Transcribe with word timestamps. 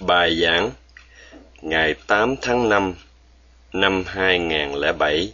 Bài 0.00 0.40
giảng 0.40 0.70
ngày 1.62 1.94
8 2.06 2.34
tháng 2.42 2.68
5 2.68 2.94
năm 3.72 4.04
2007 4.06 5.32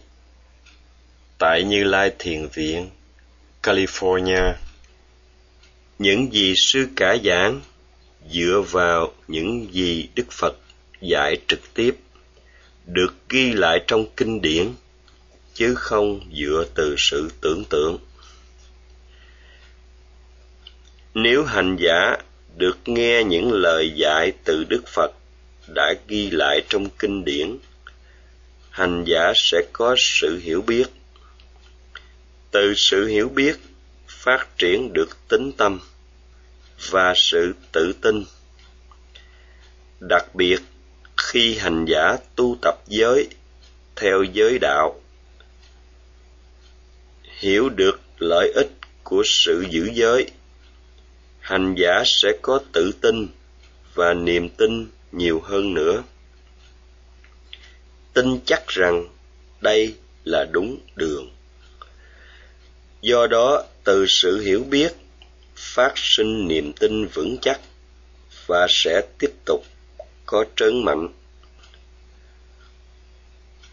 tại 1.37 1.63
Như 1.63 1.83
Lai 1.83 2.11
Thiền 2.19 2.47
Viện, 2.47 2.89
California. 3.63 4.53
Những 5.99 6.33
gì 6.33 6.53
sư 6.57 6.87
cả 6.95 7.17
giảng 7.23 7.61
dựa 8.31 8.63
vào 8.71 9.13
những 9.27 9.73
gì 9.73 10.09
Đức 10.15 10.31
Phật 10.31 10.55
dạy 11.01 11.37
trực 11.47 11.73
tiếp 11.73 11.95
được 12.85 13.13
ghi 13.29 13.53
lại 13.53 13.83
trong 13.87 14.05
kinh 14.17 14.41
điển 14.41 14.73
chứ 15.53 15.75
không 15.75 16.19
dựa 16.33 16.65
từ 16.75 16.95
sự 16.97 17.29
tưởng 17.41 17.63
tượng. 17.69 17.97
Nếu 21.13 21.43
hành 21.43 21.77
giả 21.79 22.17
được 22.57 22.77
nghe 22.85 23.23
những 23.23 23.53
lời 23.53 23.91
dạy 23.95 24.31
từ 24.43 24.63
Đức 24.63 24.83
Phật 24.87 25.11
đã 25.67 25.93
ghi 26.07 26.29
lại 26.29 26.61
trong 26.69 26.89
kinh 26.99 27.25
điển, 27.25 27.57
hành 28.69 29.03
giả 29.07 29.33
sẽ 29.35 29.61
có 29.73 29.95
sự 29.97 30.39
hiểu 30.43 30.61
biết. 30.61 30.85
Từ 32.51 32.73
sự 32.77 33.07
hiểu 33.07 33.29
biết 33.29 33.55
phát 34.07 34.47
triển 34.57 34.93
được 34.93 35.27
tính 35.27 35.51
tâm 35.51 35.79
và 36.89 37.13
sự 37.15 37.53
tự 37.71 37.93
tin. 38.01 38.23
Đặc 40.09 40.35
biệt 40.35 40.59
khi 41.17 41.57
hành 41.57 41.85
giả 41.85 42.17
tu 42.35 42.57
tập 42.61 42.75
giới 42.87 43.27
theo 43.95 44.23
giới 44.23 44.59
đạo, 44.61 45.01
hiểu 47.23 47.69
được 47.69 48.01
lợi 48.19 48.51
ích 48.55 48.71
của 49.03 49.21
sự 49.25 49.65
giữ 49.69 49.89
giới 49.93 50.31
hành 51.45 51.75
giả 51.77 52.03
sẽ 52.05 52.33
có 52.41 52.59
tự 52.71 52.91
tin 53.01 53.27
và 53.93 54.13
niềm 54.13 54.49
tin 54.49 54.87
nhiều 55.11 55.41
hơn 55.43 55.73
nữa. 55.73 56.03
Tin 58.13 58.39
chắc 58.45 58.67
rằng 58.67 59.07
đây 59.61 59.95
là 60.23 60.45
đúng 60.51 60.77
đường. 60.95 61.29
Do 63.01 63.27
đó, 63.27 63.63
từ 63.83 64.05
sự 64.07 64.39
hiểu 64.39 64.63
biết, 64.69 64.93
phát 65.55 65.91
sinh 65.95 66.47
niềm 66.47 66.73
tin 66.73 67.05
vững 67.05 67.37
chắc 67.41 67.61
và 68.45 68.67
sẽ 68.69 69.01
tiếp 69.19 69.31
tục 69.45 69.63
có 70.25 70.45
trấn 70.55 70.83
mạnh. 70.83 71.07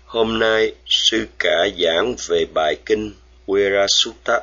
Hôm 0.04 0.38
nay, 0.38 0.74
sư 0.86 1.26
cả 1.38 1.68
giảng 1.78 2.14
về 2.28 2.44
bài 2.54 2.76
kinh 2.86 3.12
Wirasutta 3.46 4.40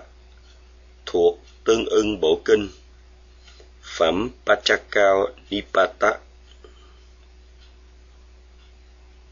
thuộc 1.06 1.40
tương 1.64 1.86
ưng 1.86 2.20
bộ 2.20 2.42
kinh. 2.46 2.70
Phẩm 4.00 4.30
Pachakao 4.46 5.28
Nipata 5.50 6.18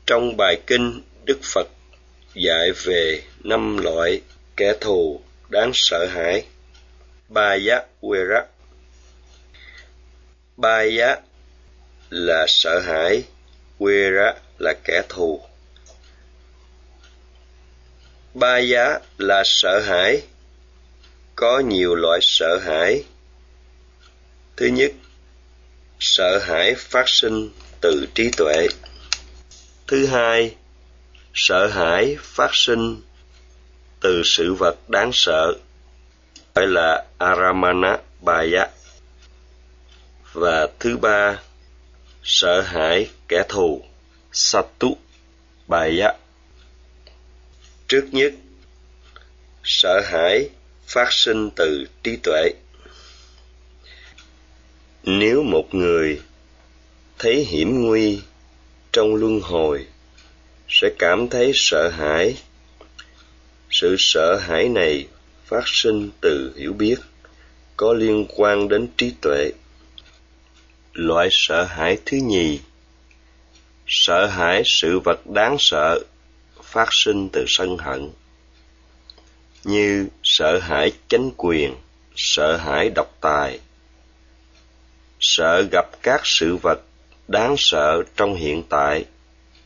Trong 0.06 0.38
bài 0.38 0.62
kinh, 0.68 1.02
Đức 1.26 1.40
Phật 1.44 1.68
dạy 2.34 2.72
về 2.84 3.24
năm 3.44 3.78
loại 3.78 4.22
kẻ 4.58 4.74
thù 4.82 5.22
đáng 5.50 5.72
sợ 5.74 6.08
hãi. 6.08 6.46
Ba 7.30 7.56
giá 7.56 7.82
Wera 8.02 8.44
Ba 10.58 10.84
là 12.10 12.46
sợ 12.48 12.80
hãi, 12.80 13.24
Wera 13.80 14.34
là 14.60 14.74
kẻ 14.84 15.02
thù. 15.10 15.42
Ba 18.34 18.60
là 19.18 19.44
sợ 19.46 19.80
hãi, 19.80 20.22
có 21.36 21.60
nhiều 21.60 21.96
loại 21.96 22.20
sợ 22.22 22.58
hãi 22.58 23.04
Thứ 24.58 24.66
nhất, 24.66 24.92
sợ 26.00 26.38
hãi 26.38 26.76
phát 26.76 27.10
sinh 27.10 27.50
từ 27.82 28.08
trí 28.16 28.32
tuệ. 28.38 28.68
Thứ 29.88 30.06
hai, 30.06 30.56
sợ 31.34 31.68
hãi 31.68 32.18
phát 32.22 32.50
sinh 32.54 33.02
từ 34.00 34.22
sự 34.26 34.54
vật 34.54 34.90
đáng 34.90 35.10
sợ 35.14 35.54
gọi 36.56 36.68
là 36.68 37.06
aramana 37.18 37.98
baya 38.22 38.68
và 40.34 40.68
thứ 40.80 40.98
ba 40.98 41.42
sợ 42.24 42.62
hãi 42.62 43.10
kẻ 43.28 43.44
thù 43.50 43.86
satu 44.32 44.98
baya 45.68 46.14
trước 47.88 48.06
nhất 48.12 48.34
sợ 49.64 50.02
hãi 50.06 50.50
phát 50.88 51.08
sinh 51.14 51.50
từ 51.56 51.86
trí 52.04 52.16
tuệ 52.24 52.50
nếu 55.10 55.44
một 55.44 55.76
người 55.76 56.22
thấy 57.20 57.46
hiểm 57.46 57.86
nguy 57.86 58.22
trong 58.92 59.16
luân 59.16 59.40
hồi, 59.42 59.86
sẽ 60.70 60.90
cảm 61.00 61.28
thấy 61.30 61.52
sợ 61.56 61.90
hãi. 61.90 62.38
Sự 63.70 63.96
sợ 64.00 64.38
hãi 64.38 64.70
này 64.70 65.08
phát 65.46 65.64
sinh 65.66 66.10
từ 66.22 66.54
hiểu 66.58 66.74
biết, 66.74 66.96
có 67.78 67.94
liên 67.94 68.26
quan 68.36 68.68
đến 68.68 68.88
trí 68.98 69.14
tuệ. 69.22 69.52
Loại 70.94 71.28
sợ 71.32 71.64
hãi 71.64 71.98
thứ 72.06 72.18
nhì, 72.18 72.60
sợ 73.88 74.26
hãi 74.26 74.64
sự 74.66 75.00
vật 75.00 75.28
đáng 75.28 75.56
sợ 75.60 76.00
phát 76.64 76.88
sinh 76.92 77.30
từ 77.34 77.46
sân 77.48 77.78
hận, 77.78 78.10
như 79.64 80.08
sợ 80.24 80.60
hãi 80.60 80.92
chánh 81.08 81.32
quyền, 81.38 81.76
sợ 82.16 82.58
hãi 82.58 82.90
độc 82.96 83.18
tài 83.22 83.60
sợ 85.20 85.62
gặp 85.72 85.86
các 86.02 86.22
sự 86.24 86.56
vật 86.56 86.80
đáng 87.28 87.56
sợ 87.58 88.04
trong 88.16 88.36
hiện 88.36 88.64
tại 88.70 89.06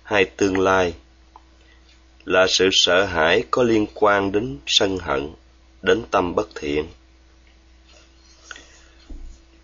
hay 0.03 0.25
tương 0.25 0.59
lai 0.59 0.93
là 2.25 2.47
sự 2.49 2.69
sợ 2.71 3.05
hãi 3.05 3.43
có 3.51 3.63
liên 3.63 3.87
quan 3.93 4.31
đến 4.31 4.59
sân 4.67 4.97
hận, 4.97 5.33
đến 5.81 6.03
tâm 6.11 6.35
bất 6.35 6.47
thiện. 6.55 6.87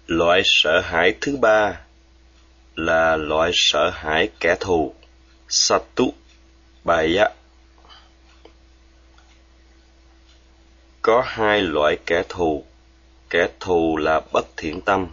Loại 0.08 0.42
sợ 0.46 0.82
hãi 0.82 1.16
thứ 1.22 1.38
ba 1.38 1.82
là 2.76 3.16
loại 3.16 3.52
sợ 3.54 3.90
hãi 3.90 4.30
kẻ 4.40 4.56
thù. 4.60 4.94
Satu 5.50 6.14
baya. 6.84 7.30
Có 11.02 11.24
hai 11.26 11.62
loại 11.62 11.98
kẻ 12.06 12.24
thù. 12.30 12.66
Kẻ 13.30 13.48
thù 13.60 13.98
là 13.98 14.22
bất 14.34 14.46
thiện 14.58 14.82
tâm. 14.82 15.08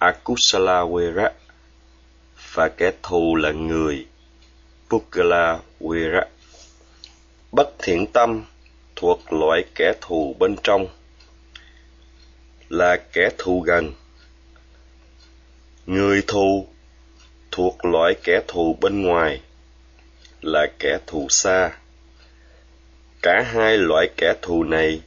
Akusala 0.00 0.80
Wera, 0.80 1.30
và 2.52 2.68
kẻ 2.68 2.92
thù 3.02 3.36
là 3.36 3.52
người 3.52 4.06
Pukala 4.88 5.60
Wera. 5.80 6.24
Bất 7.52 7.68
thiện 7.78 8.06
tâm 8.06 8.44
thuộc 8.96 9.32
loại 9.32 9.64
kẻ 9.74 9.92
thù 10.00 10.36
bên 10.38 10.56
trong, 10.62 10.86
là 12.68 12.96
kẻ 13.12 13.30
thù 13.38 13.60
gần. 13.60 13.92
Người 15.86 16.22
thù 16.26 16.66
thuộc 17.50 17.84
loại 17.84 18.14
kẻ 18.24 18.40
thù 18.48 18.76
bên 18.80 19.02
ngoài, 19.02 19.40
là 20.42 20.66
kẻ 20.78 20.98
thù 21.06 21.26
xa. 21.30 21.78
Cả 23.22 23.42
hai 23.52 23.78
loại 23.78 24.08
kẻ 24.16 24.34
thù 24.42 24.64
này 24.64 25.00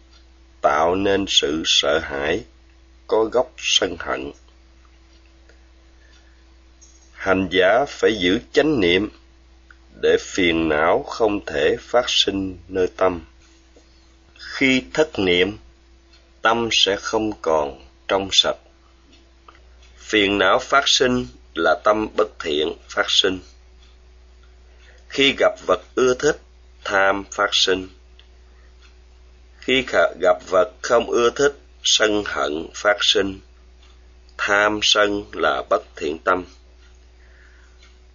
tạo 0.61 0.95
nên 0.95 1.25
sự 1.27 1.63
sợ 1.65 1.99
hãi, 1.99 2.43
có 3.07 3.23
gốc 3.23 3.53
sân 3.57 3.95
hận 3.99 4.31
hành 7.23 7.47
giả 7.51 7.85
phải 7.87 8.17
giữ 8.19 8.39
chánh 8.51 8.79
niệm 8.79 9.09
để 10.01 10.17
phiền 10.21 10.69
não 10.69 11.03
không 11.03 11.45
thể 11.45 11.75
phát 11.79 12.05
sinh 12.07 12.57
nơi 12.67 12.87
tâm. 12.97 13.21
Khi 14.37 14.83
thất 14.93 15.19
niệm, 15.19 15.57
tâm 16.41 16.69
sẽ 16.71 16.95
không 16.95 17.31
còn 17.41 17.85
trong 18.07 18.29
sạch. 18.31 18.57
Phiền 19.97 20.37
não 20.37 20.59
phát 20.59 20.83
sinh 20.85 21.27
là 21.55 21.75
tâm 21.83 22.07
bất 22.17 22.27
thiện 22.39 22.73
phát 22.89 23.05
sinh. 23.07 23.39
Khi 25.09 25.35
gặp 25.39 25.55
vật 25.67 25.81
ưa 25.95 26.13
thích, 26.13 26.37
tham 26.83 27.23
phát 27.31 27.49
sinh. 27.51 27.89
Khi 29.59 29.85
gặp 30.21 30.37
vật 30.49 30.71
không 30.81 31.09
ưa 31.09 31.29
thích, 31.29 31.55
sân 31.83 32.23
hận 32.25 32.67
phát 32.75 32.97
sinh. 33.01 33.39
Tham 34.37 34.79
sân 34.83 35.25
là 35.33 35.63
bất 35.69 35.83
thiện 35.95 36.19
tâm 36.19 36.45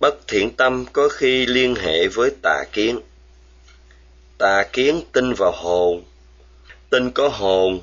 bất 0.00 0.28
thiện 0.28 0.50
tâm 0.56 0.84
có 0.92 1.08
khi 1.08 1.46
liên 1.46 1.74
hệ 1.74 2.08
với 2.08 2.30
tà 2.42 2.64
kiến. 2.72 3.00
Tà 4.38 4.64
kiến 4.72 5.02
tin 5.12 5.32
vào 5.32 5.52
hồn, 5.52 6.04
tin 6.90 7.10
có 7.10 7.28
hồn 7.28 7.80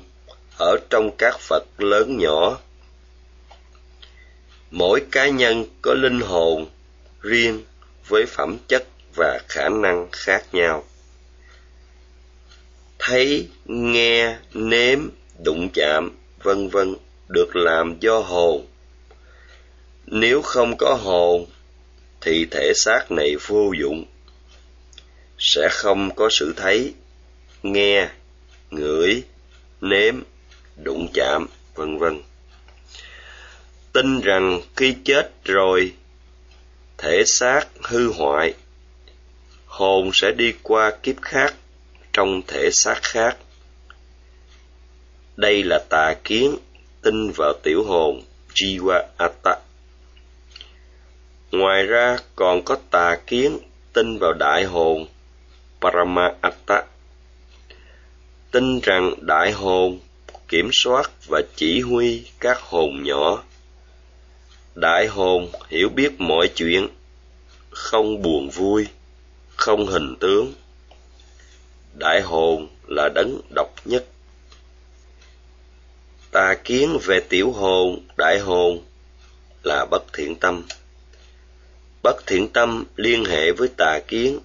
ở 0.58 0.76
trong 0.90 1.10
các 1.18 1.40
phật 1.40 1.64
lớn 1.78 2.18
nhỏ. 2.18 2.58
Mỗi 4.70 5.02
cá 5.10 5.28
nhân 5.28 5.64
có 5.82 5.94
linh 5.94 6.20
hồn 6.20 6.66
riêng 7.20 7.64
với 8.08 8.24
phẩm 8.26 8.58
chất 8.68 8.86
và 9.16 9.40
khả 9.48 9.68
năng 9.68 10.08
khác 10.12 10.44
nhau. 10.52 10.84
Thấy, 12.98 13.48
nghe, 13.64 14.36
nếm, 14.52 14.98
đụng 15.44 15.68
chạm, 15.74 16.18
vân 16.42 16.68
vân 16.68 16.96
được 17.28 17.56
làm 17.56 17.98
do 18.00 18.18
hồn. 18.18 18.66
Nếu 20.06 20.42
không 20.42 20.76
có 20.78 20.98
hồn 21.02 21.46
thì 22.20 22.46
thể 22.50 22.72
xác 22.74 23.10
này 23.10 23.36
vô 23.46 23.72
dụng. 23.80 24.04
Sẽ 25.38 25.68
không 25.70 26.14
có 26.14 26.28
sự 26.30 26.54
thấy, 26.56 26.94
nghe, 27.62 28.08
ngửi, 28.70 29.22
nếm, 29.80 30.14
đụng 30.76 31.08
chạm, 31.14 31.46
vân 31.74 31.98
vân. 31.98 32.22
Tin 33.92 34.20
rằng 34.20 34.60
khi 34.76 34.96
chết 35.04 35.44
rồi, 35.44 35.92
thể 36.98 37.22
xác 37.26 37.66
hư 37.82 38.12
hoại, 38.12 38.54
hồn 39.66 40.10
sẽ 40.12 40.32
đi 40.32 40.54
qua 40.62 40.90
kiếp 41.02 41.16
khác, 41.22 41.54
trong 42.12 42.42
thể 42.46 42.70
xác 42.72 43.02
khác. 43.02 43.36
Đây 45.36 45.62
là 45.62 45.78
tà 45.90 46.14
kiến, 46.24 46.56
tin 47.02 47.30
vào 47.36 47.52
tiểu 47.62 47.84
hồn 47.84 48.22
jiva 48.54 49.02
atta 49.16 49.65
ngoài 51.58 51.86
ra 51.86 52.18
còn 52.36 52.62
có 52.64 52.76
tà 52.90 53.16
kiến 53.26 53.58
tin 53.92 54.18
vào 54.18 54.32
đại 54.32 54.64
hồn 54.64 55.06
paramatta 55.80 56.82
tin 58.50 58.80
rằng 58.80 59.14
đại 59.20 59.52
hồn 59.52 59.98
kiểm 60.48 60.70
soát 60.72 61.10
và 61.28 61.42
chỉ 61.56 61.80
huy 61.80 62.24
các 62.40 62.60
hồn 62.60 63.02
nhỏ. 63.02 63.42
Đại 64.74 65.06
hồn 65.06 65.48
hiểu 65.68 65.88
biết 65.88 66.20
mọi 66.20 66.48
chuyện, 66.54 66.88
không 67.70 68.22
buồn 68.22 68.50
vui, 68.50 68.86
không 69.56 69.86
hình 69.86 70.16
tướng. 70.20 70.52
Đại 71.94 72.20
hồn 72.20 72.68
là 72.88 73.08
đấng 73.14 73.40
độc 73.54 73.74
nhất. 73.84 74.06
Tà 76.30 76.54
kiến 76.64 76.98
về 77.02 77.20
tiểu 77.20 77.52
hồn, 77.52 78.06
đại 78.16 78.38
hồn 78.38 78.84
là 79.62 79.86
bất 79.90 80.12
thiện 80.12 80.36
tâm 80.36 80.62
bất 82.06 82.26
thiện 82.26 82.48
tâm 82.48 82.84
liên 82.96 83.24
hệ 83.24 83.52
với 83.52 83.68
tà 83.76 83.98
kiến, 84.08 84.38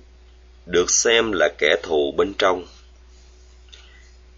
được 0.65 0.91
xem 0.91 1.31
là 1.31 1.49
kẻ 1.57 1.75
thù 1.83 2.13
bên 2.17 2.33
trong. 2.37 2.67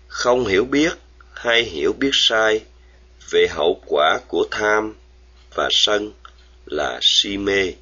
Không 0.07 0.45
hiểu 0.45 0.65
biết 0.65 0.93
hay 1.33 1.63
hiểu 1.63 1.93
biết 1.93 2.09
sai 2.13 2.61
về 3.31 3.47
hậu 3.49 3.81
quả 3.85 4.19
của 4.27 4.47
tham 4.51 4.95
và 5.55 5.67
sân 5.71 6.11
là 6.65 6.99
si 7.01 7.37
mê. 7.37 7.73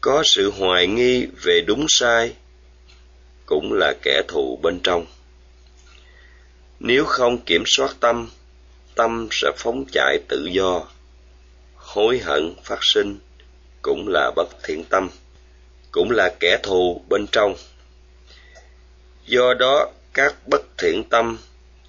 Có 0.00 0.22
sự 0.24 0.50
hoài 0.50 0.86
nghi 0.86 1.26
về 1.42 1.60
đúng 1.66 1.86
sai 1.88 2.32
cũng 3.46 3.72
là 3.72 3.94
kẻ 4.02 4.22
thù 4.28 4.58
bên 4.62 4.80
trong. 4.82 5.06
Nếu 6.80 7.04
không 7.04 7.38
kiểm 7.38 7.62
soát 7.66 7.96
tâm 8.00 8.28
tâm 8.94 9.28
sẽ 9.30 9.52
phóng 9.56 9.84
chạy 9.92 10.18
tự 10.28 10.46
do, 10.52 10.82
hối 11.74 12.18
hận 12.18 12.54
phát 12.64 12.78
sinh 12.82 13.18
cũng 13.84 14.08
là 14.08 14.30
bất 14.36 14.48
thiện 14.62 14.84
tâm, 14.84 15.10
cũng 15.90 16.10
là 16.10 16.34
kẻ 16.40 16.58
thù 16.62 17.02
bên 17.08 17.26
trong. 17.32 17.54
Do 19.26 19.54
đó, 19.54 19.90
các 20.14 20.34
bất 20.46 20.62
thiện 20.78 21.04
tâm 21.04 21.38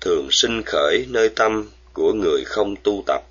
thường 0.02 0.28
sinh 0.32 0.64
khởi 0.66 1.06
nơi 1.10 1.30
tâm 1.30 1.70
của 1.94 2.14
người 2.14 2.44
không 2.46 2.76
tu 2.84 3.04
tập. 3.08 3.22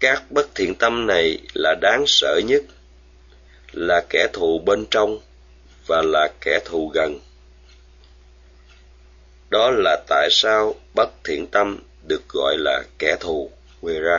Các 0.00 0.22
bất 0.30 0.54
thiện 0.54 0.74
tâm 0.74 1.06
này 1.06 1.38
là 1.54 1.74
đáng 1.80 2.04
sợ 2.06 2.40
nhất, 2.44 2.62
là 3.72 4.04
kẻ 4.08 4.26
thù 4.32 4.58
bên 4.58 4.86
trong 4.90 5.18
và 5.86 6.02
là 6.02 6.28
kẻ 6.40 6.60
thù 6.64 6.90
gần. 6.94 7.20
Đó 9.50 9.70
là 9.70 10.04
tại 10.08 10.28
sao 10.30 10.74
bất 10.94 11.10
thiện 11.24 11.46
tâm 11.46 11.78
được 12.06 12.28
gọi 12.28 12.56
là 12.58 12.82
kẻ 12.98 13.16
thù 13.20 13.50
ra 13.82 14.18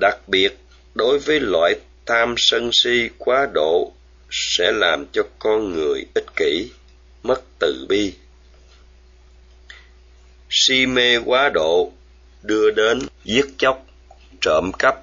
đặc 0.00 0.28
biệt, 0.28 0.58
đối 0.94 1.18
với 1.18 1.40
loại 1.40 1.74
tham 2.06 2.34
sân 2.36 2.70
si 2.72 3.08
quá 3.18 3.48
độ 3.54 3.92
sẽ 4.30 4.72
làm 4.72 5.06
cho 5.12 5.22
con 5.38 5.72
người 5.72 6.06
ích 6.14 6.36
kỷ, 6.36 6.70
mất 7.22 7.40
từ 7.58 7.86
bi. 7.88 8.12
Si 10.50 10.86
mê 10.86 11.18
quá 11.24 11.50
độ 11.54 11.92
đưa 12.42 12.70
đến 12.70 12.98
giết 13.24 13.46
chóc, 13.58 13.86
trộm 14.40 14.70
cắp, 14.78 15.02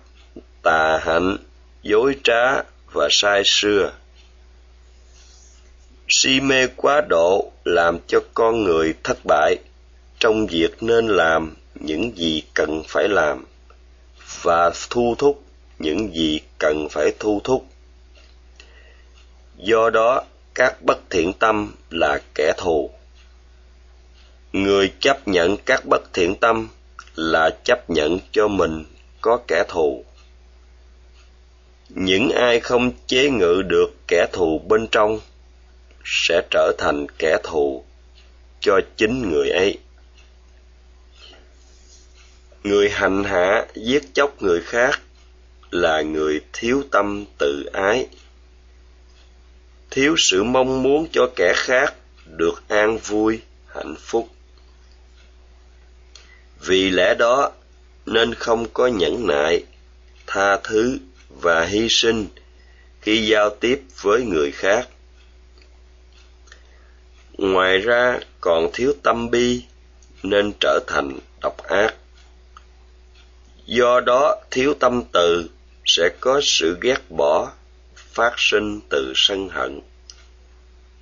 tà 0.63 0.99
hạnh, 1.01 1.37
dối 1.83 2.15
trá 2.23 2.61
và 2.93 3.07
sai 3.11 3.41
xưa 3.45 3.91
si 6.07 6.39
mê 6.39 6.67
quá 6.75 7.01
độ 7.09 7.51
làm 7.63 7.97
cho 8.07 8.19
con 8.33 8.63
người 8.63 8.93
thất 9.03 9.17
bại, 9.27 9.55
trong 10.19 10.47
việc 10.47 10.83
nên 10.83 11.07
làm 11.07 11.55
những 11.75 12.17
gì 12.17 12.43
cần 12.53 12.83
phải 12.87 13.07
làm 13.09 13.45
và 14.45 14.71
thu 14.89 15.15
thúc 15.17 15.43
những 15.79 16.15
gì 16.15 16.39
cần 16.59 16.87
phải 16.91 17.11
thu 17.19 17.41
thúc. 17.43 17.65
Do 19.57 19.89
đó, 19.89 20.23
các 20.55 20.81
bất 20.81 21.09
thiện 21.09 21.33
tâm 21.33 21.75
là 21.89 22.19
kẻ 22.35 22.53
thù. 22.57 22.89
Người 24.53 24.93
chấp 24.99 25.27
nhận 25.27 25.57
các 25.65 25.83
bất 25.89 26.13
thiện 26.13 26.35
tâm 26.35 26.69
là 27.15 27.49
chấp 27.63 27.89
nhận 27.89 28.19
cho 28.31 28.47
mình 28.47 28.85
có 29.21 29.39
kẻ 29.47 29.63
thù. 29.67 30.05
Những 31.89 32.29
ai 32.29 32.59
không 32.59 32.91
chế 33.07 33.29
ngự 33.29 33.61
được 33.61 33.93
kẻ 34.07 34.25
thù 34.33 34.61
bên 34.67 34.87
trong 34.91 35.19
sẽ 36.05 36.41
trở 36.51 36.71
thành 36.77 37.07
kẻ 37.17 37.37
thù 37.43 37.83
cho 38.59 38.79
chính 38.97 39.31
người 39.31 39.49
ấy 39.49 39.77
người 42.65 42.89
hành 42.89 43.23
hạ 43.23 43.65
giết 43.75 44.13
chóc 44.13 44.41
người 44.41 44.61
khác 44.61 45.01
là 45.71 46.01
người 46.01 46.41
thiếu 46.53 46.83
tâm 46.91 47.25
tự 47.37 47.65
ái. 47.73 48.07
Thiếu 49.91 50.15
sự 50.17 50.43
mong 50.43 50.83
muốn 50.83 51.07
cho 51.11 51.29
kẻ 51.35 51.53
khác 51.55 51.93
được 52.25 52.63
an 52.67 52.97
vui, 52.97 53.41
hạnh 53.67 53.95
phúc. 53.99 54.29
Vì 56.65 56.89
lẽ 56.89 57.15
đó, 57.19 57.51
nên 58.05 58.33
không 58.33 58.67
có 58.73 58.87
nhẫn 58.87 59.27
nại, 59.27 59.63
tha 60.27 60.57
thứ 60.63 60.97
và 61.29 61.65
hy 61.65 61.87
sinh 61.89 62.27
khi 63.01 63.27
giao 63.27 63.49
tiếp 63.49 63.81
với 64.01 64.21
người 64.21 64.51
khác. 64.51 64.87
Ngoài 67.37 67.77
ra 67.77 68.19
còn 68.41 68.69
thiếu 68.73 68.93
tâm 69.03 69.31
bi, 69.31 69.63
nên 70.23 70.51
trở 70.59 70.79
thành 70.87 71.19
độc 71.41 71.57
ác 71.57 71.95
do 73.65 73.99
đó, 73.99 74.35
thiếu 74.51 74.73
tâm 74.73 75.03
từ 75.11 75.49
sẽ 75.85 76.09
có 76.19 76.41
sự 76.43 76.77
ghét 76.81 76.99
bỏ 77.09 77.51
phát 77.95 78.33
sinh 78.37 78.79
từ 78.89 79.13
sân 79.15 79.49
hận. 79.49 79.79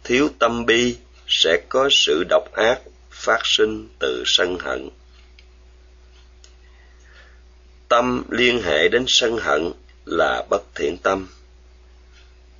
Thiếu 0.03 0.29
tâm 0.39 0.65
bi 0.65 0.97
sẽ 1.27 1.61
có 1.69 1.89
sự 1.91 2.23
độc 2.29 2.51
ác 2.53 2.81
phát 3.11 3.39
sinh 3.43 3.87
từ 3.99 4.23
sân 4.25 4.57
hận. 4.59 4.89
Tâm 7.87 8.23
liên 8.29 8.61
hệ 8.61 8.87
đến 8.87 9.05
sân 9.07 9.37
hận 9.37 9.71
là 10.05 10.43
bất 10.49 10.61
thiện 10.75 10.97
tâm. 11.03 11.27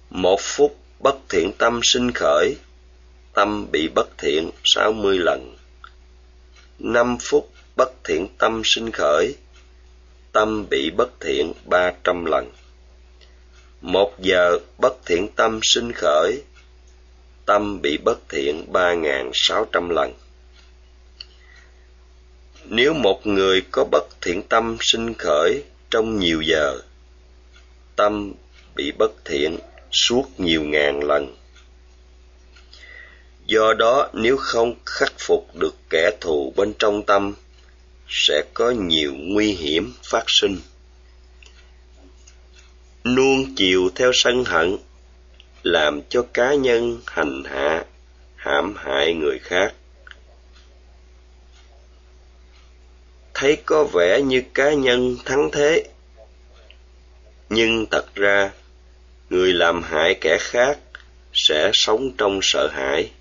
Một 0.10 0.39
phút 0.41 0.77
bất 1.00 1.15
thiện 1.29 1.51
tâm 1.57 1.79
sinh 1.83 2.12
khởi, 2.12 2.55
tâm 3.33 3.72
bị 3.72 3.88
bất 3.95 4.17
thiện 4.17 4.50
sáu 4.63 4.93
mươi 4.93 5.17
lần. 5.19 5.55
Năm 6.79 7.17
phút 7.22 7.51
bất 7.77 8.03
thiện 8.03 8.27
tâm 8.38 8.62
sinh 8.65 8.91
khởi 8.91 9.36
tâm 10.33 10.69
bị 10.69 10.89
bất 10.89 11.09
thiện 11.19 11.53
ba 11.65 11.91
trăm 12.03 12.25
lần. 12.25 12.51
Một 13.81 14.13
giờ 14.19 14.57
bất 14.81 14.93
thiện 15.05 15.27
tâm 15.35 15.59
sinh 15.63 15.91
khởi, 15.91 16.41
tâm 17.45 17.81
bị 17.81 17.97
bất 17.97 18.29
thiện 18.29 18.71
ba 18.71 18.93
ngàn 18.93 19.31
sáu 19.33 19.65
trăm 19.71 19.89
lần. 19.89 20.13
Nếu 22.65 22.93
một 22.93 23.27
người 23.27 23.61
có 23.71 23.85
bất 23.91 24.03
thiện 24.21 24.43
tâm 24.43 24.77
sinh 24.79 25.13
khởi 25.13 25.63
trong 25.89 26.19
nhiều 26.19 26.41
giờ, 26.41 26.79
tâm 27.95 28.33
bị 28.75 28.91
bất 28.91 29.11
thiện 29.25 29.59
suốt 29.91 30.23
nhiều 30.37 30.63
ngàn 30.63 31.03
lần. 31.03 31.35
Do 33.45 33.73
đó, 33.73 34.09
nếu 34.13 34.37
không 34.37 34.75
khắc 34.85 35.13
phục 35.19 35.55
được 35.55 35.75
kẻ 35.89 36.11
thù 36.21 36.53
bên 36.55 36.73
trong 36.79 37.03
tâm 37.03 37.33
sẽ 38.07 38.43
có 38.53 38.72
nhiều 38.72 39.13
nguy 39.17 39.53
hiểm 39.53 39.93
phát 40.03 40.24
sinh. 40.27 40.57
Nuông 43.03 43.55
chiều 43.55 43.89
theo 43.95 44.12
sân 44.13 44.43
hận, 44.45 44.77
làm 45.63 46.01
cho 46.10 46.25
cá 46.33 46.53
nhân 46.53 47.01
hành 47.07 47.43
hạ, 47.45 47.86
hãm 48.36 48.75
hại 48.75 49.13
người 49.13 49.39
khác. 49.39 49.74
Thấy 53.33 53.57
có 53.65 53.83
vẻ 53.83 54.22
như 54.22 54.43
cá 54.53 54.74
nhân 54.74 55.17
thắng 55.25 55.50
thế, 55.51 55.83
nhưng 57.50 57.86
thật 57.91 58.15
ra, 58.15 58.51
người 59.29 59.53
làm 59.53 59.83
hại 59.83 60.15
kẻ 60.22 60.38
khác 60.41 60.79
sẽ 61.33 61.72
sống 61.74 62.12
trong 62.17 62.39
sợ 62.41 62.67
hãi 62.67 63.12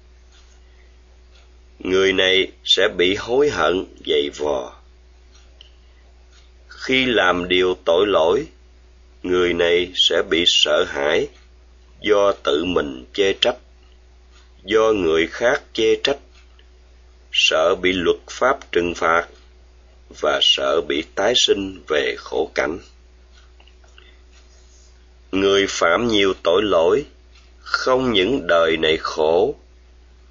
người 1.83 2.13
này 2.13 2.53
sẽ 2.65 2.89
bị 2.89 3.15
hối 3.15 3.51
hận, 3.51 3.85
dày 4.07 4.31
vò. 4.37 4.73
Khi 6.69 7.05
làm 7.07 7.49
điều 7.49 7.77
tội 7.85 8.07
lỗi, 8.07 8.47
người 9.23 9.55
này 9.55 9.93
sẽ 9.95 10.23
bị 10.31 10.45
sợ 10.47 10.85
hãi 10.89 11.29
do 12.01 12.33
tự 12.33 12.65
mình 12.65 13.05
chê 13.13 13.33
trách. 13.33 13.57
Do 14.65 14.93
người 14.93 15.27
khác 15.27 15.63
chê 15.73 15.97
trách, 16.03 16.19
sợ 17.33 17.75
bị 17.83 17.93
luật 17.93 18.19
pháp 18.31 18.73
trừng 18.73 18.95
phạt 18.95 19.27
và 20.21 20.39
sợ 20.43 20.81
bị 20.89 21.05
tái 21.15 21.33
sinh 21.37 21.83
về 21.89 22.15
khổ 22.19 22.51
cảnh. 22.55 22.79
Người 25.33 25.67
phạm 25.69 26.09
nhiều 26.09 26.35
tội 26.43 26.63
lỗi, 26.65 27.05
không 27.59 28.13
những 28.13 28.47
đời 28.47 28.77
này 28.77 28.97
khổ 29.01 29.55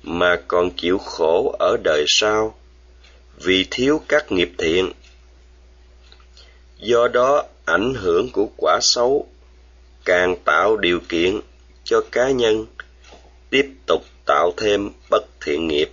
mà 0.03 0.39
còn 0.47 0.71
chịu 0.71 0.97
khổ 0.97 1.55
ở 1.59 1.77
đời 1.83 2.05
sau, 2.07 2.55
vì 3.37 3.67
thiếu 3.71 4.01
các 4.07 4.31
nghiệp 4.31 4.51
thiện. 4.57 4.91
Do 6.77 7.07
đó, 7.07 7.43
ảnh 7.65 7.93
hưởng 7.93 8.29
của 8.31 8.47
quả 8.57 8.79
xấu 8.81 9.27
càng 10.05 10.35
tạo 10.45 10.77
điều 10.77 10.99
kiện 11.09 11.39
cho 11.83 12.01
cá 12.11 12.31
nhân 12.31 12.65
tiếp 13.49 13.69
tục 13.85 14.05
tạo 14.25 14.53
thêm 14.57 14.89
bất 15.09 15.23
thiện 15.41 15.67
nghiệp. 15.67 15.91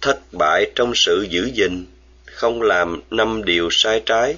Thất 0.00 0.32
bại 0.32 0.72
trong 0.74 0.92
sự 0.94 1.26
giữ 1.30 1.50
gìn 1.54 1.86
không 2.24 2.62
làm 2.62 3.00
năm 3.10 3.44
điều 3.44 3.68
sai 3.70 4.02
trái. 4.06 4.36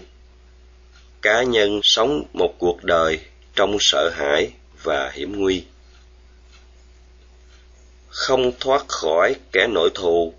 Cá 1.23 1.43
nhân 1.43 1.81
sống 1.83 2.25
một 2.33 2.55
cuộc 2.59 2.85
đời 2.85 3.21
trong 3.55 3.77
sợ 3.81 4.11
hãi 4.15 4.53
và 4.83 5.11
hiểm 5.15 5.41
nguy 5.41 5.65
không 8.13 8.53
thoát 8.61 8.89
khỏi 8.89 9.35
kẻ 9.53 9.67
nội 9.67 9.91
thù 9.95 10.35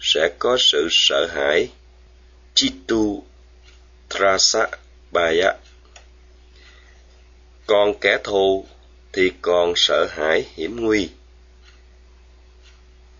sẽ 0.00 0.30
có 0.38 0.56
sự 0.60 0.88
sợ 0.90 1.26
hãi. 1.26 1.68
Chitu 2.54 3.22
trasa 4.10 4.66
baya 5.10 5.52
còn 7.66 7.94
kẻ 8.00 8.18
thù 8.24 8.66
thì 9.12 9.32
còn 9.42 9.72
sợ 9.76 10.06
hãi 10.10 10.46
hiểm 10.56 10.76
nguy. 10.80 11.08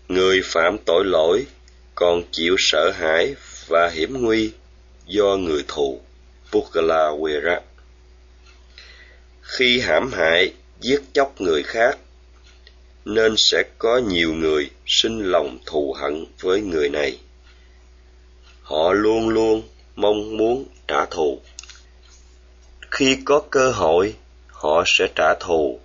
Người 0.07 0.41
phạm 0.43 0.77
tội 0.85 1.05
lỗi 1.05 1.45
còn 1.95 2.23
chịu 2.31 2.55
sợ 2.59 2.91
hãi 2.91 3.35
và 3.67 3.89
hiểm 3.89 4.21
nguy 4.21 4.51
do 5.07 5.35
người 5.37 5.63
thù. 5.67 6.01
Pukala 6.51 7.09
Wera. 7.09 7.59
Khi 9.41 9.79
hãm 9.79 10.11
hại, 10.11 10.53
giết 10.79 11.01
chóc 11.13 11.41
người 11.41 11.63
khác, 11.63 11.97
nên 13.09 13.33
sẽ 13.37 13.63
có 13.77 13.97
nhiều 13.97 14.33
người 14.33 14.69
sinh 14.87 15.19
lòng 15.23 15.59
thù 15.65 15.93
hận 15.93 16.25
với 16.41 16.61
người 16.61 16.89
này. 16.89 17.19
Họ 18.61 18.93
luôn 18.93 19.29
luôn 19.29 19.61
mong 19.95 20.37
muốn 20.37 20.65
trả 20.87 21.05
thù. 21.05 21.39
Khi 22.91 23.17
có 23.25 23.41
cơ 23.49 23.71
hội, 23.71 24.15
họ 24.47 24.83
sẽ 24.85 25.07
trả 25.15 25.33
thù, 25.39 25.79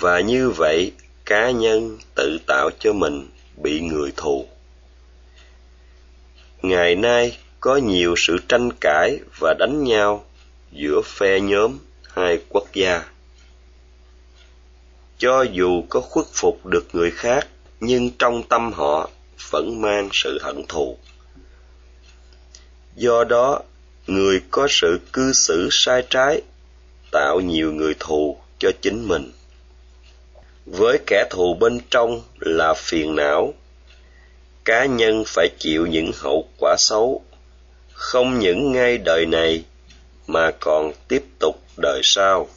và 0.00 0.20
như 0.20 0.50
vậy 0.50 0.92
cá 1.24 1.50
nhân 1.50 1.98
tự 2.14 2.38
tạo 2.46 2.70
cho 2.78 2.92
mình 2.92 3.28
bị 3.56 3.80
người 3.80 4.12
thù. 4.16 4.46
Ngày 6.62 6.94
nay 6.94 7.38
có 7.60 7.76
nhiều 7.76 8.14
sự 8.16 8.36
tranh 8.48 8.68
cãi 8.80 9.18
và 9.38 9.54
đánh 9.58 9.84
nhau 9.84 10.24
giữa 10.72 11.00
phe 11.04 11.40
nhóm 11.40 11.78
hai 12.14 12.38
quốc 12.48 12.64
gia. 12.72 13.11
Cho 15.22 15.42
dù 15.42 15.84
có 15.88 16.00
khuất 16.00 16.26
phục 16.32 16.66
được 16.66 16.86
người 16.92 17.10
khác, 17.10 17.48
nhưng 17.80 18.10
trong 18.18 18.42
tâm 18.42 18.72
họ 18.72 19.10
vẫn 19.50 19.80
mang 19.80 20.08
sự 20.12 20.38
hận 20.42 20.66
thù. 20.68 20.98
Do 22.96 23.24
đó, 23.24 23.60
người 24.06 24.40
có 24.50 24.66
sự 24.70 25.00
cư 25.12 25.32
xử 25.32 25.68
sai 25.70 26.02
trái 26.10 26.42
tạo 27.12 27.40
nhiều 27.40 27.72
người 27.72 27.94
thù 28.00 28.36
cho 28.58 28.70
chính 28.80 29.08
mình. 29.08 29.32
Với 30.66 30.98
kẻ 31.06 31.24
thù 31.30 31.54
bên 31.54 31.80
trong 31.90 32.22
là 32.40 32.74
phiền 32.76 33.16
não, 33.16 33.54
cá 34.64 34.84
nhân 34.84 35.24
phải 35.26 35.48
chịu 35.58 35.86
những 35.86 36.10
hậu 36.14 36.48
quả 36.58 36.76
xấu 36.78 37.22
không 37.92 38.38
những 38.38 38.72
ngay 38.72 38.98
đời 38.98 39.26
này 39.26 39.64
mà 40.26 40.50
còn 40.60 40.92
tiếp 41.08 41.24
tục 41.38 41.62
đời 41.76 42.00
sau 42.02 42.48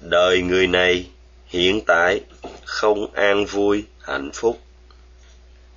đời 0.00 0.42
người 0.42 0.66
này 0.66 1.06
hiện 1.54 1.80
tại 1.86 2.20
không 2.64 3.14
an 3.14 3.46
vui, 3.46 3.84
hạnh 4.00 4.30
phúc. 4.34 4.60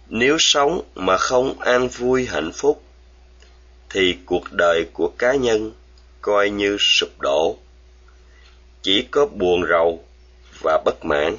Nếu 0.09 0.37
sống 0.39 0.81
mà 0.95 1.17
không 1.17 1.59
an 1.59 1.87
vui, 1.87 2.25
hạnh 2.25 2.51
phúc, 2.51 2.83
thì 3.89 4.17
cuộc 4.25 4.51
đời 4.51 4.85
của 4.93 5.11
cá 5.17 5.35
nhân 5.35 5.71
coi 6.21 6.49
như 6.49 6.77
sụp 6.79 7.09
đổ. 7.19 7.57
Chỉ 8.81 9.07
có 9.11 9.25
buồn 9.25 9.61
rầu 9.69 10.03
và 10.61 10.81
bất 10.85 11.05
mãn. 11.05 11.37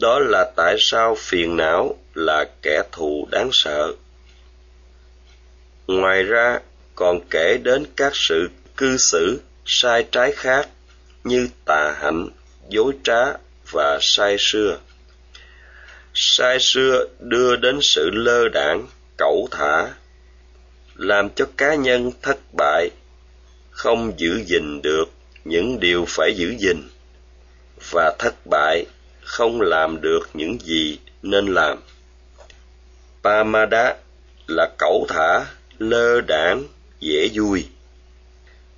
Đó 0.00 0.18
là 0.18 0.52
tại 0.56 0.76
sao 0.78 1.16
phiền 1.18 1.56
não 1.56 1.96
là 2.14 2.44
kẻ 2.62 2.82
thù 2.92 3.28
đáng 3.30 3.48
sợ. 3.52 3.94
Ngoài 5.86 6.22
ra, 6.22 6.60
còn 6.94 7.20
kể 7.30 7.58
đến 7.62 7.84
các 7.96 8.12
sự 8.16 8.50
cư 8.76 8.96
xử 8.96 9.40
sai 9.66 10.06
trái 10.12 10.32
khác 10.32 10.68
như 11.24 11.48
tà 11.64 11.96
hạnh 12.00 12.28
dối 12.70 12.92
trá 13.04 13.32
và 13.70 13.98
sai 14.00 14.36
xưa. 14.38 14.78
Sai 16.14 16.58
xưa 16.60 17.06
đưa 17.18 17.56
đến 17.56 17.78
sự 17.82 18.10
lơ 18.10 18.48
đảng, 18.48 18.86
cẩu 19.16 19.48
thả, 19.50 19.94
làm 20.94 21.30
cho 21.30 21.46
cá 21.56 21.74
nhân 21.74 22.10
thất 22.22 22.38
bại, 22.52 22.90
không 23.70 24.12
giữ 24.16 24.42
gìn 24.46 24.82
được 24.82 25.04
những 25.44 25.80
điều 25.80 26.04
phải 26.08 26.34
giữ 26.36 26.54
gìn, 26.58 26.88
và 27.90 28.14
thất 28.18 28.34
bại, 28.50 28.84
không 29.20 29.60
làm 29.60 30.00
được 30.00 30.28
những 30.34 30.58
gì 30.60 30.98
nên 31.22 31.46
làm. 31.46 31.82
Pamada 33.22 33.94
là 34.46 34.68
cẩu 34.78 35.06
thả, 35.08 35.44
lơ 35.78 36.20
đảng, 36.20 36.64
dễ 37.00 37.28
vui. 37.34 37.66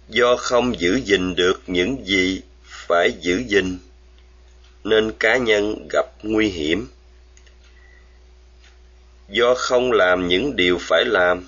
Do 0.08 0.36
không 0.36 0.80
giữ 0.80 1.00
gìn 1.04 1.34
được 1.34 1.62
những 1.66 2.06
gì 2.06 2.42
phải 2.92 3.12
giữ 3.20 3.38
gìn, 3.46 3.78
nên 4.84 5.12
cá 5.12 5.36
nhân 5.36 5.88
gặp 5.90 6.06
nguy 6.22 6.48
hiểm. 6.48 6.88
Do 9.28 9.54
không 9.54 9.92
làm 9.92 10.28
những 10.28 10.56
điều 10.56 10.78
phải 10.80 11.04
làm, 11.04 11.44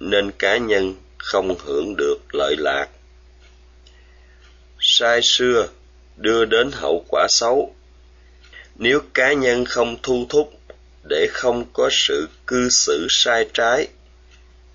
nên 0.00 0.30
cá 0.30 0.56
nhân 0.56 0.94
không 1.18 1.54
hưởng 1.64 1.94
được 1.98 2.16
lợi 2.32 2.56
lạc. 2.58 2.86
Sai 4.80 5.20
xưa, 5.22 5.68
đưa 6.16 6.44
đến 6.44 6.70
hậu 6.72 7.04
quả 7.08 7.26
xấu. 7.30 7.74
Nếu 8.74 9.00
cá 9.14 9.32
nhân 9.32 9.64
không 9.64 9.96
thu 10.02 10.26
thúc 10.28 10.52
để 11.08 11.26
không 11.30 11.64
có 11.72 11.88
sự 11.92 12.28
cư 12.46 12.68
xử 12.70 13.06
sai 13.10 13.48
trái, 13.54 13.88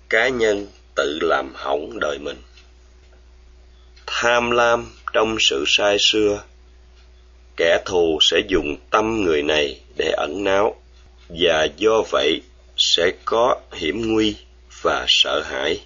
cá 0.08 0.28
nhân 0.28 0.66
tự 0.94 1.18
làm 1.22 1.52
hỏng 1.54 2.00
đời 2.00 2.18
mình. 2.18 2.36
Tham 4.06 4.50
lam 4.50 4.97
trong 5.12 5.36
sự 5.40 5.64
sai 5.66 5.96
xưa, 6.00 6.42
kẻ 7.56 7.82
thù 7.86 8.18
sẽ 8.22 8.36
dùng 8.48 8.76
tâm 8.90 9.24
người 9.24 9.42
này 9.42 9.80
để 9.96 10.10
ẩn 10.16 10.44
náu, 10.44 10.80
và 11.28 11.68
do 11.76 12.02
vậy 12.10 12.42
sẽ 12.76 13.10
có 13.24 13.60
hiểm 13.72 14.12
nguy 14.12 14.36
và 14.82 15.04
sợ 15.08 15.42
hãi. 15.42 15.80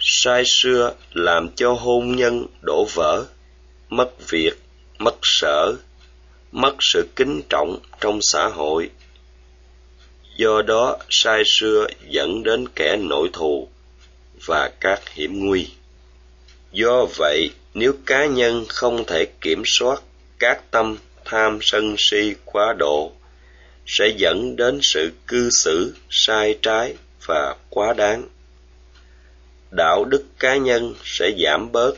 Sai 0.00 0.42
xưa 0.46 0.94
làm 1.12 1.48
cho 1.56 1.72
hôn 1.72 2.16
nhân 2.16 2.46
đổ 2.60 2.86
vỡ, 2.94 3.24
mất 3.88 4.28
việc, 4.28 4.58
mất 4.98 5.16
sở, 5.22 5.76
mất 6.52 6.74
sự 6.80 7.08
kính 7.16 7.42
trọng 7.48 7.78
trong 8.00 8.18
xã 8.22 8.48
hội. 8.48 8.90
Do 10.36 10.62
đó, 10.62 10.96
sai 11.10 11.42
xưa 11.46 11.86
dẫn 12.08 12.42
đến 12.42 12.68
kẻ 12.74 12.96
nội 12.96 13.30
thù 13.32 13.68
và 14.46 14.70
các 14.80 15.08
hiểm 15.08 15.46
nguy 15.46 15.68
do 16.72 17.06
vậy, 17.16 17.50
nếu 17.74 17.92
cá 18.06 18.26
nhân 18.26 18.64
không 18.68 19.04
thể 19.06 19.26
kiểm 19.40 19.62
soát 19.66 20.02
các 20.38 20.70
tâm 20.70 20.96
tham 21.24 21.58
sân 21.62 21.94
si 21.98 22.34
quá 22.44 22.74
độ, 22.78 23.12
sẽ 23.86 24.08
dẫn 24.16 24.56
đến 24.56 24.78
sự 24.82 25.10
cư 25.26 25.50
xử 25.50 25.94
sai 26.10 26.58
trái 26.62 26.94
và 27.26 27.56
quá 27.70 27.92
đáng. 27.92 28.28
Đạo 29.70 30.04
đức 30.04 30.24
cá 30.38 30.56
nhân 30.56 30.94
sẽ 31.04 31.30
giảm 31.44 31.72
bớt 31.72 31.94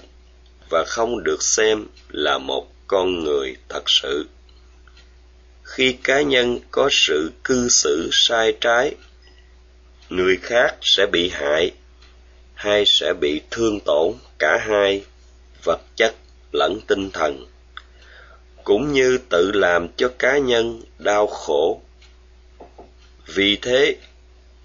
và 0.71 0.85
không 0.85 1.25
được 1.25 1.43
xem 1.43 1.87
là 2.09 2.39
một 2.39 2.67
con 2.87 3.25
người 3.25 3.57
thật 3.69 3.83
sự. 3.87 4.27
Khi 5.63 5.93
cá 5.93 6.23
nhân 6.23 6.59
có 6.71 6.89
sự 6.93 7.33
cư 7.45 7.69
xử 7.69 8.09
sai 8.13 8.55
trái, 8.61 8.95
người 10.09 10.37
khác 10.43 10.77
sẽ 10.83 11.07
bị 11.07 11.29
hại 11.29 11.73
hai 12.61 12.85
sẽ 12.87 13.13
bị 13.21 13.41
thương 13.51 13.81
tổn, 13.81 14.15
cả 14.39 14.59
hai 14.69 15.05
vật 15.65 15.81
chất 15.97 16.15
lẫn 16.53 16.81
tinh 16.87 17.11
thần, 17.11 17.47
cũng 18.65 18.93
như 18.93 19.19
tự 19.29 19.53
làm 19.53 19.89
cho 19.97 20.09
cá 20.19 20.39
nhân 20.39 20.83
đau 20.99 21.27
khổ. 21.27 21.81
Vì 23.27 23.57
thế, 23.57 23.97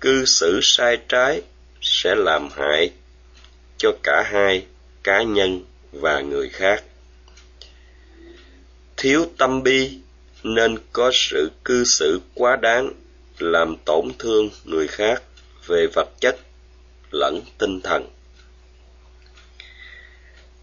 cư 0.02 0.26
xử 0.26 0.60
sai 0.64 0.98
trái 1.08 1.42
sẽ 1.82 2.16
làm 2.16 2.50
hại 2.56 2.92
cho 3.78 3.92
cả 4.04 4.24
hai 4.32 4.66
cá 5.04 5.24
nhân 5.24 5.66
và 5.92 6.20
người 6.20 6.50
khác. 6.50 6.84
Thiếu 8.98 9.26
tâm 9.38 9.64
bi 9.64 9.98
nên 10.44 10.78
có 10.94 11.12
sự 11.14 11.52
cư 11.64 11.84
xử 11.84 12.22
quá 12.34 12.56
đáng, 12.56 12.94
làm 13.40 13.76
tổn 13.86 14.12
thương 14.20 14.50
người 14.66 14.88
khác 14.88 15.24
về 15.68 15.88
vật 15.94 16.10
chất 16.20 16.38
lẫn 17.20 17.42
tinh 17.58 17.82
thần. 17.82 18.10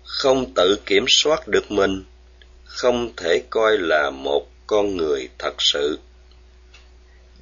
Không 0.05 0.55
tự 0.55 0.77
kiểm 0.87 1.05
soát 1.09 1.49
được 1.49 1.71
mình, 1.71 2.05
không 2.65 3.13
thể 3.17 3.43
coi 3.51 3.79
là 3.79 4.11
một 4.11 4.47
con 4.67 4.97
người 4.97 5.29
thật 5.39 5.55
sự. 5.59 5.99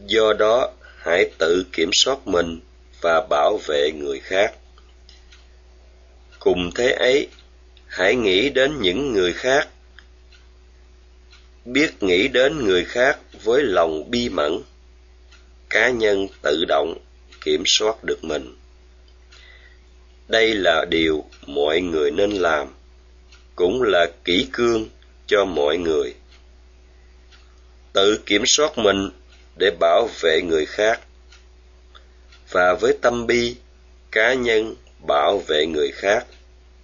Do 0.07 0.33
đó, 0.33 0.73
hãy 0.99 1.31
tự 1.39 1.65
kiểm 1.73 1.91
soát 1.93 2.27
mình 2.27 2.61
và 3.01 3.27
bảo 3.31 3.59
vệ 3.67 3.93
người 3.93 4.21
khác. 4.21 4.55
Cùng 6.39 6.71
thế 6.75 6.93
ấy, 6.93 7.29
hãy 7.87 8.15
nghĩ 8.15 8.49
đến 8.51 8.81
những 8.81 9.13
người 9.13 9.33
khác. 9.33 9.69
Biết 11.65 12.03
nghĩ 12.03 12.29
đến 12.29 12.65
người 12.65 12.85
khác 12.85 13.19
với 13.43 13.63
lòng 13.63 14.11
bi 14.11 14.29
mẫn, 14.29 14.63
cá 15.71 15.91
nhân 15.91 16.27
tự 16.43 16.65
động 16.69 16.95
kiểm 17.41 17.63
soát 17.67 18.05
được 18.05 18.25
mình 18.25 18.57
đây 20.31 20.55
là 20.55 20.85
điều 20.85 21.25
mọi 21.47 21.81
người 21.81 22.11
nên 22.11 22.31
làm, 22.31 22.69
cũng 23.57 23.83
là 23.83 24.07
kỹ 24.25 24.49
cương 24.53 24.89
cho 25.27 25.45
mọi 25.45 25.77
người. 25.77 26.15
Tự 27.93 28.19
kiểm 28.27 28.43
soát 28.47 28.79
mình 28.79 29.11
để 29.59 29.71
bảo 29.81 30.09
vệ 30.21 30.43
người 30.43 30.67
khác, 30.67 31.01
và 32.51 32.75
với 32.81 32.99
tâm 33.03 33.27
bi, 33.27 33.57
cá 34.11 34.35
nhân 34.35 34.75
bảo 35.07 35.39
vệ 35.39 35.67
người 35.67 35.91
khác, 35.93 36.27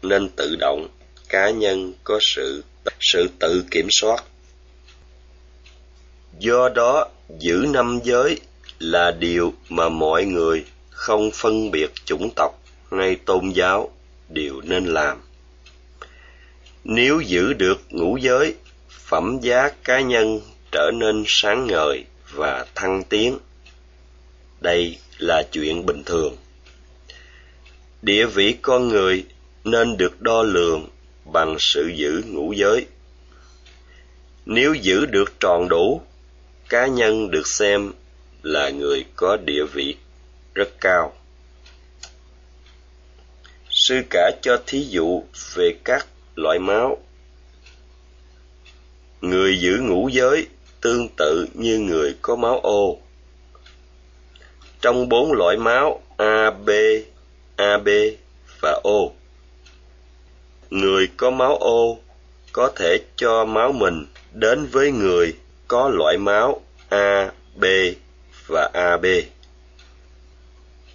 nên 0.02 0.28
tự 0.28 0.56
động 0.60 0.88
cá 1.28 1.50
nhân 1.50 1.92
có 2.04 2.18
sự 2.22 2.64
sự 3.00 3.28
tự 3.38 3.64
kiểm 3.70 3.86
soát. 3.90 4.24
Do 6.38 6.68
đó, 6.68 7.08
giữ 7.38 7.64
năm 7.68 8.00
giới 8.04 8.40
là 8.78 9.10
điều 9.10 9.54
mà 9.68 9.88
mọi 9.88 10.24
người 10.24 10.64
không 10.90 11.30
phân 11.34 11.70
biệt 11.70 11.90
chủng 12.04 12.30
tộc 12.36 12.65
hay 12.90 13.16
tôn 13.16 13.50
giáo 13.50 13.90
đều 14.28 14.60
nên 14.60 14.86
làm. 14.86 15.18
Nếu 16.84 17.20
giữ 17.20 17.52
được 17.52 17.80
ngũ 17.90 18.16
giới, 18.16 18.54
phẩm 18.88 19.38
giá 19.42 19.68
cá 19.84 20.00
nhân 20.00 20.40
trở 20.72 20.90
nên 20.94 21.24
sáng 21.26 21.66
ngời 21.66 22.04
và 22.32 22.66
thăng 22.74 23.04
tiến. 23.04 23.38
Đây 24.60 24.98
là 25.18 25.42
chuyện 25.52 25.86
bình 25.86 26.02
thường. 26.04 26.36
Địa 28.02 28.26
vị 28.26 28.56
con 28.62 28.88
người 28.88 29.24
nên 29.64 29.96
được 29.96 30.22
đo 30.22 30.42
lường 30.42 30.88
bằng 31.24 31.56
sự 31.58 31.90
giữ 31.94 32.22
ngũ 32.26 32.52
giới. 32.52 32.86
Nếu 34.46 34.74
giữ 34.74 35.06
được 35.06 35.40
tròn 35.40 35.68
đủ, 35.68 36.02
cá 36.68 36.86
nhân 36.86 37.30
được 37.30 37.46
xem 37.46 37.92
là 38.42 38.70
người 38.70 39.04
có 39.16 39.36
địa 39.36 39.64
vị 39.72 39.96
rất 40.54 40.68
cao 40.80 41.12
sư 43.86 44.02
cả 44.10 44.30
cho 44.42 44.58
thí 44.66 44.86
dụ 44.88 45.22
về 45.54 45.74
các 45.84 46.06
loại 46.34 46.58
máu. 46.58 46.98
Người 49.20 49.60
giữ 49.60 49.78
ngũ 49.80 50.08
giới 50.08 50.46
tương 50.80 51.08
tự 51.16 51.46
như 51.54 51.78
người 51.78 52.16
có 52.22 52.36
máu 52.36 52.60
ô. 52.60 52.98
Trong 54.80 55.08
bốn 55.08 55.32
loại 55.32 55.56
máu 55.56 56.02
A, 56.16 56.50
B, 56.50 56.70
ab 57.56 57.88
và 58.60 58.80
o. 58.84 59.00
Người 60.70 61.08
có 61.16 61.30
máu 61.30 61.56
ô 61.56 61.98
có 62.52 62.72
thể 62.76 62.98
cho 63.16 63.44
máu 63.44 63.72
mình 63.72 64.06
đến 64.32 64.66
với 64.66 64.90
người 64.90 65.34
có 65.68 65.88
loại 65.88 66.18
máu 66.18 66.60
A, 66.88 67.30
B 67.56 67.64
và 68.46 68.70
AB. 68.72 69.06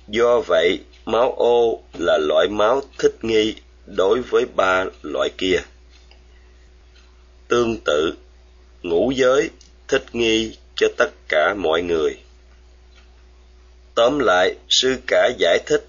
Do 0.07 0.39
vậy, 0.39 0.79
máu 1.05 1.33
ô 1.37 1.83
là 1.93 2.17
loại 2.17 2.47
máu 2.47 2.81
thích 2.99 3.15
nghi 3.21 3.55
đối 3.85 4.21
với 4.21 4.45
ba 4.55 4.85
loại 5.01 5.29
kia. 5.37 5.61
Tương 7.47 7.77
tự, 7.85 8.13
ngũ 8.81 9.11
giới 9.11 9.49
thích 9.87 10.05
nghi 10.13 10.57
cho 10.75 10.87
tất 10.97 11.11
cả 11.29 11.53
mọi 11.57 11.81
người. 11.81 12.17
Tóm 13.95 14.19
lại, 14.19 14.55
sư 14.69 14.97
cả 15.07 15.31
giải 15.37 15.59
thích, 15.65 15.85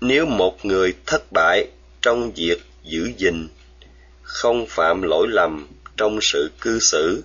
nếu 0.00 0.26
một 0.26 0.64
người 0.64 0.94
thất 1.06 1.32
bại 1.32 1.68
trong 2.02 2.32
việc 2.32 2.58
giữ 2.84 3.10
gìn, 3.16 3.48
không 4.22 4.66
phạm 4.68 5.02
lỗi 5.02 5.26
lầm 5.30 5.68
trong 5.96 6.18
sự 6.22 6.50
cư 6.60 6.78
xử, 6.78 7.24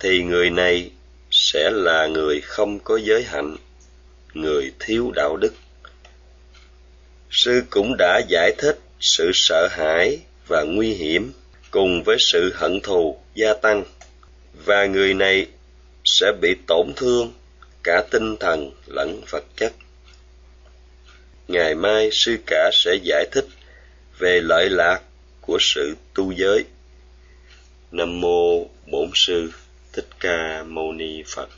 thì 0.00 0.22
người 0.22 0.50
này 0.50 0.90
sẽ 1.30 1.70
là 1.72 2.06
người 2.06 2.40
không 2.40 2.78
có 2.78 2.96
giới 2.96 3.22
hạnh 3.22 3.56
người 4.34 4.72
thiếu 4.78 5.12
đạo 5.14 5.36
đức 5.36 5.54
sư 7.30 7.62
cũng 7.70 7.96
đã 7.98 8.20
giải 8.28 8.52
thích 8.58 8.78
sự 9.00 9.30
sợ 9.34 9.68
hãi 9.70 10.18
và 10.46 10.62
nguy 10.62 10.94
hiểm 10.94 11.32
cùng 11.70 12.02
với 12.02 12.16
sự 12.20 12.52
hận 12.54 12.80
thù 12.80 13.18
gia 13.34 13.54
tăng. 13.54 13.84
Và 14.64 14.86
người 14.86 15.14
này 15.14 15.46
sẽ 16.04 16.32
bị 16.40 16.54
tổn 16.66 16.92
thương 16.96 17.32
cả 17.84 18.02
tinh 18.10 18.36
thần 18.36 18.70
lẫn 18.86 19.20
vật 19.30 19.44
chất. 19.56 19.72
Ngày 21.48 21.74
mai 21.74 22.08
sư 22.12 22.36
cả 22.46 22.70
sẽ 22.72 22.98
giải 23.02 23.26
thích 23.32 23.46
về 24.18 24.40
lợi 24.40 24.68
lạc 24.70 25.00
của 25.40 25.58
sự 25.60 25.96
tu 26.14 26.32
giới. 26.32 26.64
Nam 27.92 28.20
mô 28.20 28.64
bổn 28.86 29.10
sư 29.14 29.52
thích 29.92 30.08
ca 30.20 30.62
mâu 30.62 30.92
ni 30.92 31.22
phật. 31.26 31.48